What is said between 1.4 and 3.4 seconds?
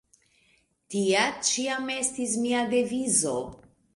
ĉiam estis mia devizo.